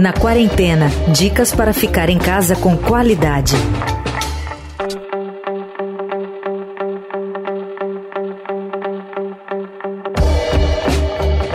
[0.00, 3.54] Na quarentena, dicas para ficar em casa com qualidade.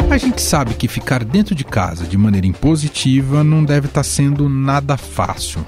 [0.10, 4.48] A gente sabe que ficar dentro de casa de maneira impositiva não deve estar sendo
[4.48, 5.66] nada fácil.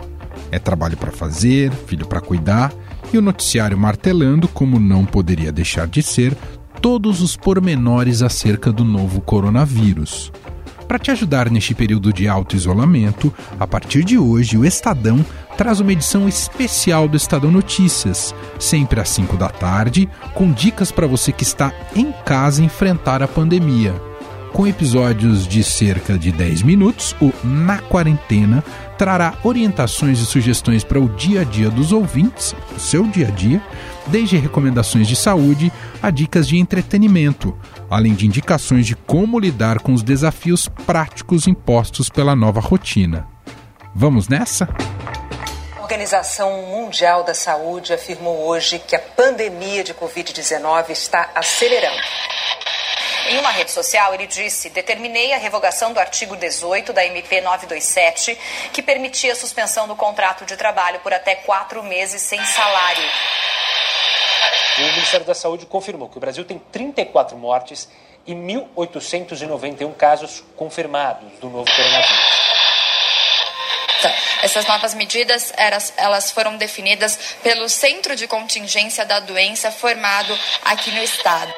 [0.49, 2.73] É trabalho para fazer, filho para cuidar
[3.11, 6.33] e o noticiário martelando, como não poderia deixar de ser,
[6.81, 10.31] todos os pormenores acerca do novo coronavírus.
[10.87, 15.25] Para te ajudar neste período de auto-isolamento, a partir de hoje o Estadão
[15.57, 21.05] traz uma edição especial do Estadão Notícias, sempre às 5 da tarde, com dicas para
[21.05, 23.93] você que está em casa enfrentar a pandemia.
[24.53, 28.63] Com episódios de cerca de 10 minutos, o Na Quarentena
[28.97, 33.31] trará orientações e sugestões para o dia a dia dos ouvintes, o seu dia a
[33.31, 33.61] dia,
[34.07, 37.55] desde recomendações de saúde a dicas de entretenimento,
[37.89, 43.27] além de indicações de como lidar com os desafios práticos impostos pela nova rotina.
[43.93, 44.67] Vamos nessa?
[45.77, 52.01] A Organização Mundial da Saúde afirmou hoje que a pandemia de Covid-19 está acelerando.
[53.27, 58.37] Em uma rede social, ele disse: Determinei a revogação do artigo 18 da MP 927,
[58.71, 63.03] que permitia a suspensão do contrato de trabalho por até quatro meses sem salário.
[64.77, 67.89] O Ministério da Saúde confirmou que o Brasil tem 34 mortes
[68.25, 72.37] e 1.891 casos confirmados do novo coronavírus.
[74.43, 80.91] Essas novas medidas elas, elas foram definidas pelo Centro de Contingência da Doença formado aqui
[80.91, 81.51] no estado.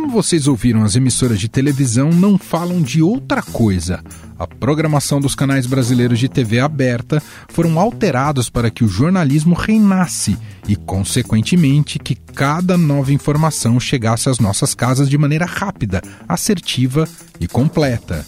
[0.00, 4.02] Como vocês ouviram, as emissoras de televisão não falam de outra coisa.
[4.38, 10.38] A programação dos canais brasileiros de TV aberta foram alterados para que o jornalismo reinasse
[10.66, 17.06] e, consequentemente, que cada nova informação chegasse às nossas casas de maneira rápida, assertiva
[17.38, 18.24] e completa.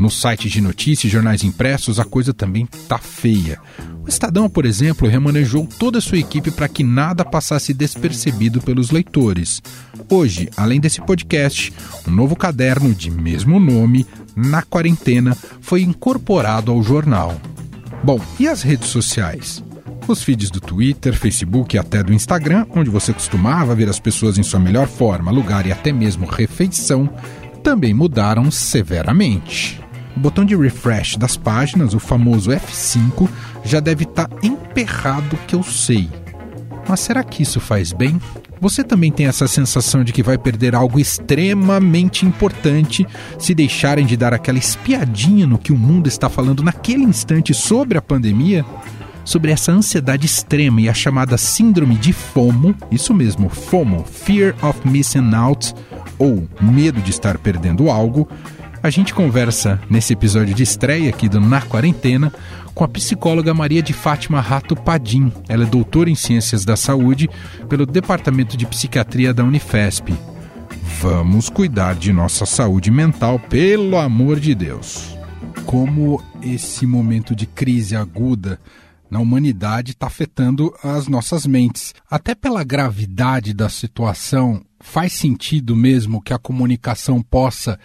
[0.00, 3.60] Nos sites de notícias e jornais impressos, a coisa também tá feia.
[4.02, 8.90] O Estadão, por exemplo, remanejou toda a sua equipe para que nada passasse despercebido pelos
[8.90, 9.60] leitores.
[10.10, 11.70] Hoje, além desse podcast,
[12.08, 17.38] um novo caderno de mesmo nome, Na Quarentena, foi incorporado ao jornal.
[18.02, 19.62] Bom, e as redes sociais?
[20.08, 24.38] Os feeds do Twitter, Facebook e até do Instagram, onde você costumava ver as pessoas
[24.38, 27.06] em sua melhor forma, lugar e até mesmo refeição,
[27.62, 29.78] também mudaram severamente.
[30.16, 33.28] O botão de refresh das páginas, o famoso F5,
[33.64, 36.08] já deve estar tá emperrado que eu sei.
[36.88, 38.20] Mas será que isso faz bem?
[38.60, 43.06] Você também tem essa sensação de que vai perder algo extremamente importante
[43.38, 47.96] se deixarem de dar aquela espiadinha no que o mundo está falando naquele instante sobre
[47.96, 48.64] a pandemia?
[49.24, 54.86] Sobre essa ansiedade extrema e a chamada síndrome de FOMO, isso mesmo, FOMO, Fear of
[54.86, 55.74] Missing Out,
[56.18, 58.28] ou medo de estar perdendo algo,
[58.82, 62.32] a gente conversa nesse episódio de estreia aqui do Na Quarentena
[62.74, 65.30] com a psicóloga Maria de Fátima Rato Padim.
[65.48, 67.28] Ela é doutora em Ciências da Saúde
[67.68, 70.14] pelo Departamento de Psiquiatria da Unifesp.
[71.00, 75.16] Vamos cuidar de nossa saúde mental, pelo amor de Deus.
[75.66, 78.58] Como esse momento de crise aguda
[79.10, 81.94] na humanidade está afetando as nossas mentes.
[82.10, 87.78] Até pela gravidade da situação, faz sentido mesmo que a comunicação possa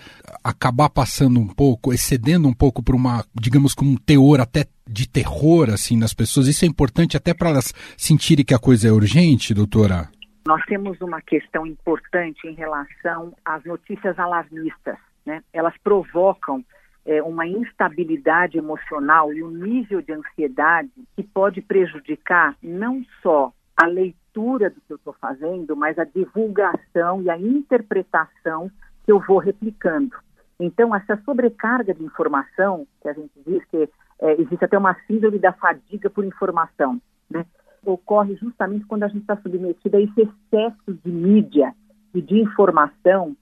[0.44, 5.10] acabar passando um pouco, excedendo um pouco para uma, digamos, como um teor até de
[5.10, 6.48] terror assim nas pessoas.
[6.48, 10.10] Isso é importante até para elas sentirem que a coisa é urgente, doutora.
[10.48, 14.96] Nós temos uma questão importante em relação às notícias alarmistas.
[15.26, 15.42] Né?
[15.52, 16.64] Elas provocam
[17.06, 23.86] é, uma instabilidade emocional e um nível de ansiedade que pode prejudicar não só a
[23.86, 28.72] leitura do que eu estou fazendo, mas a divulgação e a interpretação
[29.04, 30.16] que eu vou replicando.
[30.60, 33.90] Então, essa sobrecarga de informação, que a gente diz que
[34.20, 37.00] é, existe até uma síndrome da fadiga por informação,
[37.30, 37.46] né?
[37.86, 41.74] ocorre justamente quando a gente está submetido a esse excesso de mídia
[42.14, 43.36] e de informação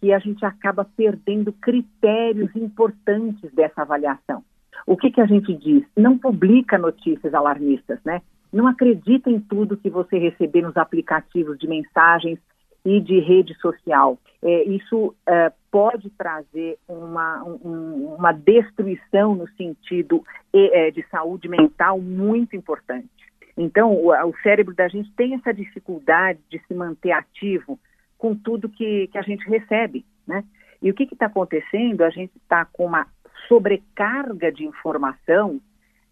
[0.00, 4.42] que a gente acaba perdendo critérios importantes dessa avaliação.
[4.86, 5.84] O que, que a gente diz?
[5.96, 8.22] Não publica notícias alarmistas, né?
[8.52, 12.38] Não acredita em tudo que você receber nos aplicativos de mensagens
[12.84, 14.18] e de rede social.
[14.42, 22.00] É, isso é, pode trazer uma, um, uma destruição no sentido é, de saúde mental
[22.00, 23.08] muito importante.
[23.56, 27.78] Então, o, o cérebro da gente tem essa dificuldade de se manter ativo
[28.20, 30.44] com tudo que, que a gente recebe, né?
[30.82, 32.02] E o que está acontecendo?
[32.02, 33.06] A gente está com uma
[33.48, 35.58] sobrecarga de informação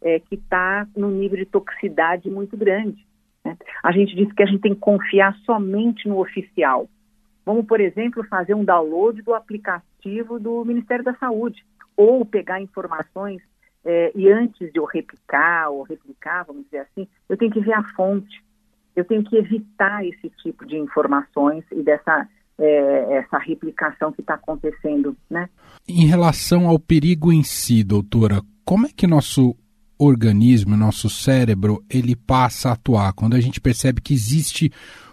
[0.00, 3.06] é, que está num nível de toxicidade muito grande.
[3.44, 3.56] Né?
[3.82, 6.88] A gente diz que a gente tem que confiar somente no oficial.
[7.44, 11.62] Vamos, por exemplo, fazer um download do aplicativo do Ministério da Saúde,
[11.94, 13.42] ou pegar informações
[13.84, 17.74] é, e antes de eu replicar ou replicar, vamos dizer assim, eu tenho que ver
[17.74, 18.42] a fonte,
[18.98, 22.28] eu tenho que evitar esse tipo de informações e dessa
[22.58, 25.48] é, essa replicação que está acontecendo, né?
[25.86, 29.54] Em relação ao perigo em si, doutora, como é que nosso
[29.96, 34.72] organismo, nosso cérebro, ele passa a atuar quando a gente percebe que existe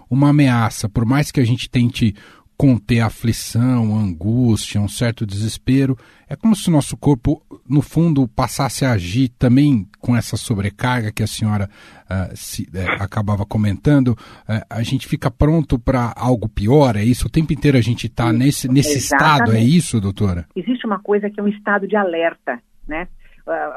[0.09, 2.15] uma ameaça, por mais que a gente tente
[2.57, 5.98] conter a aflição, a angústia, um certo desespero.
[6.28, 11.12] É como se o nosso corpo, no fundo, passasse a agir também com essa sobrecarga
[11.12, 11.69] que a senhora
[12.06, 14.10] uh, se, uh, acabava comentando.
[14.10, 17.28] Uh, a gente fica pronto para algo pior, é isso?
[17.28, 20.48] O tempo inteiro a gente está nesse, nesse estado, é isso, doutora?
[20.56, 23.07] Existe uma coisa que é um estado de alerta, né?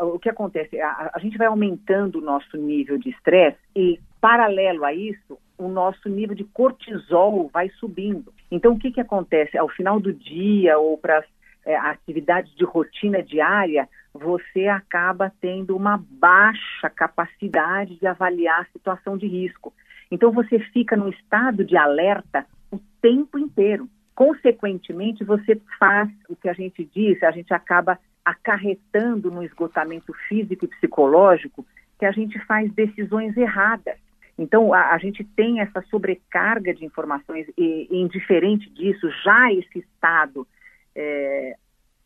[0.01, 0.81] o que acontece?
[0.81, 5.69] A, a gente vai aumentando o nosso nível de estresse e, paralelo a isso, o
[5.69, 8.33] nosso nível de cortisol vai subindo.
[8.51, 9.59] Então, o que, que acontece?
[9.59, 11.25] Ao final do dia ou para
[11.67, 19.19] é, atividades de rotina diária, você acaba tendo uma baixa capacidade de avaliar a situação
[19.19, 19.75] de risco.
[20.11, 23.89] Então, você fica num estado de alerta o tempo inteiro.
[24.15, 30.65] Consequentemente, você faz o que a gente diz, a gente acaba acarretando no esgotamento físico
[30.65, 31.67] e psicológico,
[31.99, 33.97] que a gente faz decisões erradas.
[34.39, 39.81] Então, a, a, gente tem essa sobrecarga de informações e, e indiferente disso, já esse
[39.81, 40.47] estado
[40.95, 41.57] é,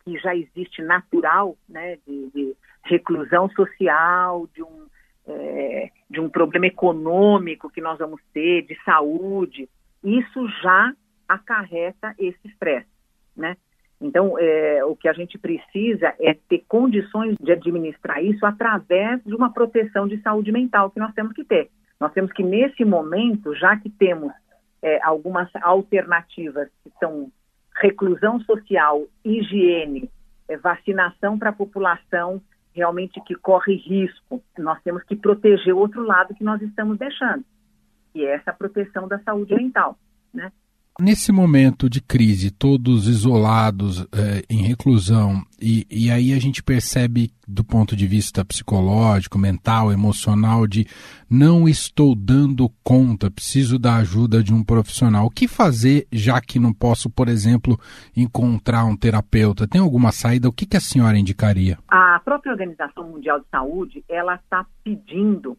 [0.03, 4.87] que já existe natural, né, de, de reclusão social, de um,
[5.27, 9.69] é, de um problema econômico que nós vamos ter, de saúde,
[10.03, 10.91] isso já
[11.27, 12.89] acarreta esse estresse,
[13.37, 13.55] né?
[14.01, 19.33] Então, é, o que a gente precisa é ter condições de administrar isso através de
[19.33, 21.69] uma proteção de saúde mental que nós temos que ter.
[22.03, 24.33] Nós temos que, nesse momento, já que temos
[24.81, 27.31] é, algumas alternativas que são
[27.73, 30.09] reclusão social, higiene,
[30.49, 32.41] é, vacinação para a população
[32.75, 37.45] realmente que corre risco, nós temos que proteger o outro lado que nós estamos deixando,
[38.13, 39.97] e é essa proteção da saúde mental,
[40.33, 40.51] né?
[40.99, 47.31] Nesse momento de crise, todos isolados é, em reclusão, e, e aí a gente percebe
[47.47, 50.85] do ponto de vista psicológico, mental, emocional, de
[51.27, 55.25] não estou dando conta, preciso da ajuda de um profissional.
[55.25, 57.75] O que fazer já que não posso, por exemplo,
[58.15, 59.67] encontrar um terapeuta?
[59.67, 60.47] Tem alguma saída?
[60.47, 61.79] O que, que a senhora indicaria?
[61.87, 65.57] A própria Organização Mundial de Saúde, ela está pedindo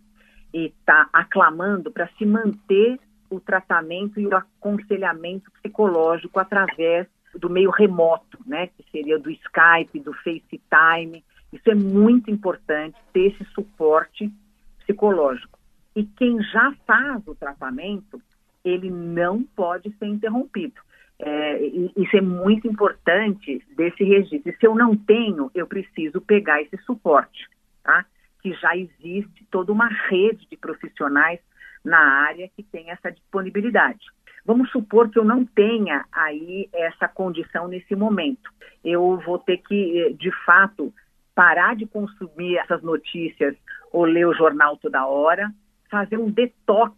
[0.53, 7.71] e está aclamando para se manter o tratamento e o aconselhamento psicológico através do meio
[7.71, 11.25] remoto, né, que seria do Skype, do FaceTime.
[11.53, 14.33] Isso é muito importante ter esse suporte
[14.81, 15.59] psicológico.
[15.97, 18.21] E quem já faz o tratamento,
[18.65, 20.81] ele não pode ser interrompido.
[21.19, 21.59] É,
[21.97, 24.51] isso é muito importante desse registro.
[24.51, 27.49] E se eu não tenho, eu preciso pegar esse suporte,
[27.83, 28.05] tá?
[28.43, 31.39] Que já existe toda uma rede de profissionais
[31.85, 34.05] na área que tem essa disponibilidade.
[34.45, 38.51] Vamos supor que eu não tenha aí essa condição nesse momento.
[38.85, 40.93] Eu vou ter que, eh, de fato,
[41.35, 43.57] parar de consumir essas notícias
[43.93, 45.51] ou ler o jornal toda hora,
[45.91, 46.95] fazer um detox,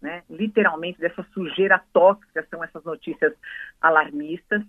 [0.00, 3.32] né, literalmente, dessa sujeira tóxica, são essas notícias
[3.80, 4.62] alarmistas,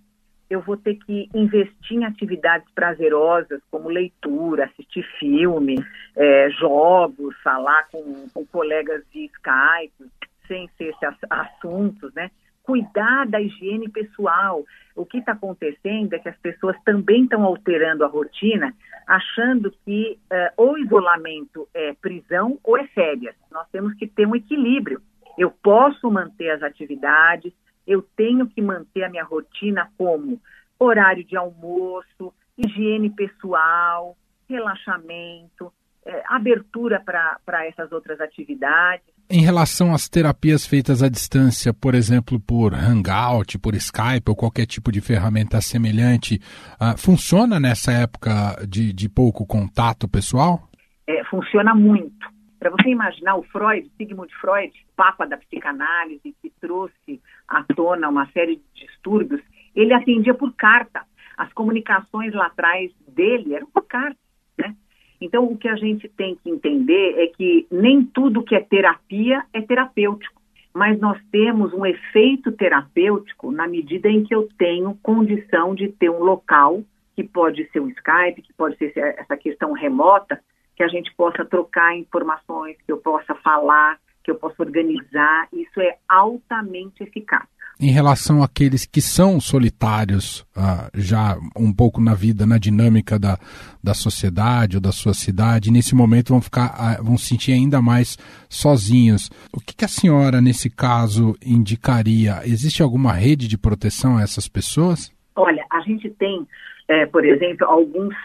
[0.49, 5.83] eu vou ter que investir em atividades prazerosas, como leitura, assistir filme,
[6.15, 10.11] é, jogos, falar com, com colegas de Skype,
[10.47, 12.31] sem ser esses assuntos, né?
[12.63, 14.63] Cuidar da higiene pessoal.
[14.95, 18.73] O que está acontecendo é que as pessoas também estão alterando a rotina,
[19.05, 23.35] achando que uh, ou isolamento é prisão ou é férias.
[23.51, 25.01] Nós temos que ter um equilíbrio.
[25.37, 27.53] Eu posso manter as atividades,
[27.87, 30.39] eu tenho que manter a minha rotina como
[30.77, 34.15] horário de almoço, higiene pessoal,
[34.49, 35.71] relaxamento,
[36.05, 39.05] é, abertura para essas outras atividades.
[39.29, 44.65] Em relação às terapias feitas à distância, por exemplo, por Hangout, por Skype ou qualquer
[44.65, 46.39] tipo de ferramenta semelhante,
[46.79, 50.69] uh, funciona nessa época de, de pouco contato pessoal?
[51.05, 52.36] É, funciona muito.
[52.59, 58.27] Para você imaginar o Freud, Sigmund Freud, papa da psicanálise, que trouxe à tona uma
[58.31, 59.41] série de distúrbios,
[59.75, 61.03] ele atendia por carta.
[61.37, 64.17] As comunicações lá atrás dele eram por carta,
[64.57, 64.75] né?
[65.21, 69.45] Então, o que a gente tem que entender é que nem tudo que é terapia
[69.53, 70.41] é terapêutico,
[70.73, 76.09] mas nós temos um efeito terapêutico na medida em que eu tenho condição de ter
[76.09, 76.83] um local,
[77.15, 80.39] que pode ser um Skype, que pode ser essa questão remota,
[80.77, 85.81] que a gente possa trocar informações, que eu possa falar, que eu possa organizar, isso
[85.81, 87.47] é altamente eficaz.
[87.79, 93.37] em relação àqueles que são solitários uh, já um pouco na vida, na dinâmica da,
[93.83, 97.81] da sociedade ou da sua cidade, nesse momento vão ficar, uh, vão se sentir ainda
[97.81, 98.17] mais
[98.49, 99.29] sozinhos.
[99.53, 102.41] O que, que, a senhora, nesse caso, indicaria?
[102.45, 105.11] Existe alguma rede de proteção a essas pessoas?
[105.35, 106.47] Olha, a gente tem,
[106.87, 108.15] é, por exemplo, alguns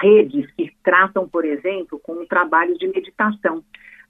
[0.00, 3.64] redes que tratam, por exemplo, com um trabalho de meditação.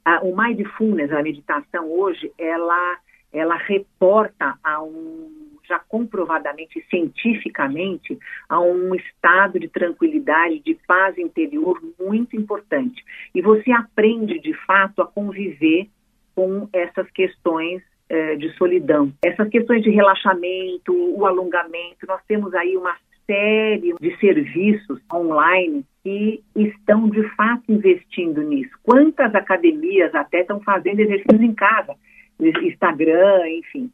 [0.06, 2.98] Uh, o Mindfulness, a meditação hoje, ela
[3.32, 11.80] ela reporta a um já comprovadamente cientificamente a um estado de tranquilidade, de paz interior
[11.98, 13.02] muito importante.
[13.34, 15.88] E você aprende de fato a conviver
[16.34, 22.06] com essas questões eh, de solidão, essas questões de relaxamento, o alongamento.
[22.06, 22.94] Nós temos aí uma
[23.32, 28.72] série de serviços online que estão de fato investindo nisso.
[28.82, 31.94] Quantas academias até estão fazendo exercícios em casa?
[32.40, 33.90] Instagram, enfim,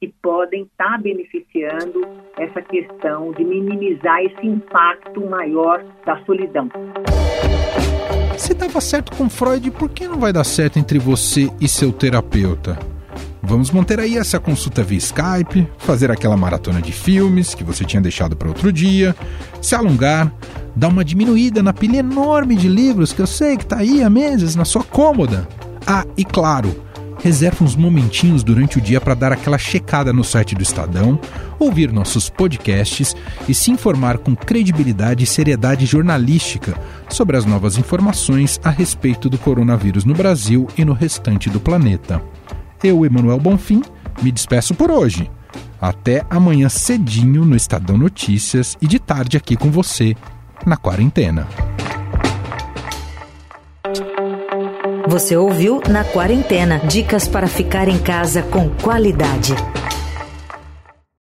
[0.00, 2.00] que podem estar tá beneficiando
[2.38, 6.68] essa questão de minimizar esse impacto maior da solidão.
[8.38, 11.92] Se dava certo com Freud, por que não vai dar certo entre você e seu
[11.92, 12.89] terapeuta?
[13.42, 18.02] Vamos manter aí essa consulta via Skype, fazer aquela maratona de filmes que você tinha
[18.02, 19.16] deixado para outro dia,
[19.62, 20.32] se alongar,
[20.76, 24.10] dar uma diminuída na pilha enorme de livros que eu sei que está aí há
[24.10, 25.48] meses na sua cômoda.
[25.86, 26.84] Ah, e claro,
[27.22, 31.18] reserva uns momentinhos durante o dia para dar aquela checada no site do Estadão,
[31.58, 33.16] ouvir nossos podcasts
[33.48, 36.78] e se informar com credibilidade e seriedade jornalística
[37.08, 42.22] sobre as novas informações a respeito do coronavírus no Brasil e no restante do planeta.
[42.82, 43.82] Eu, Emanuel Bonfim,
[44.22, 45.30] me despeço por hoje.
[45.80, 50.14] Até amanhã cedinho no Estadão Notícias e de tarde aqui com você
[50.66, 51.46] na quarentena.
[55.08, 59.54] Você ouviu Na Quarentena dicas para ficar em casa com qualidade.